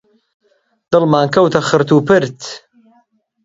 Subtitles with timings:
[0.91, 2.39] دڵمان کەوتە خرت و پرت